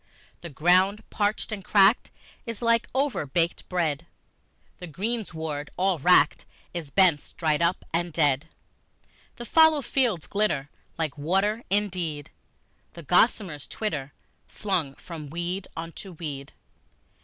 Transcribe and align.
The 0.41 0.49
ground 0.49 1.07
parched 1.11 1.51
and 1.51 1.63
cracked 1.63 2.09
is 2.47 2.63
like 2.63 2.89
overbaked 2.95 3.69
bread, 3.69 4.07
The 4.79 4.87
greensward 4.87 5.69
all 5.77 5.99
wracked 5.99 6.45
is, 6.73 6.89
bents 6.89 7.33
dried 7.33 7.61
up 7.61 7.85
and 7.93 8.11
dead. 8.11 8.49
The 9.35 9.45
fallow 9.45 9.83
fields 9.83 10.25
glitter 10.25 10.71
like 10.97 11.19
water 11.19 11.63
indeed, 11.69 12.31
And 12.95 13.05
gossamers 13.07 13.67
twitter, 13.69 14.11
flung 14.47 14.95
from 14.95 15.29
weed 15.29 15.67
unto 15.77 16.13
weed. 16.13 16.53